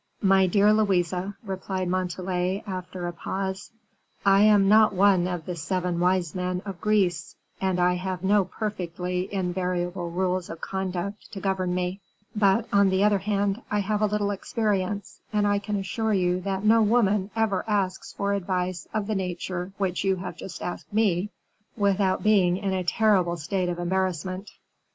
[0.23, 1.13] "My dear Louise,"
[1.43, 3.69] replied Montalais, after a pause,
[4.25, 8.45] "I am not one of the seven wise men of Greece, and I have no
[8.45, 12.01] perfectly invariable rules of conduct to govern me;
[12.35, 16.41] but, on the other hand, I have a little experience, and I can assure you
[16.41, 20.91] that no woman ever asks for advice of the nature which you have just asked
[20.91, 21.29] me,
[21.77, 24.49] without being in a terrible state of embarrassment.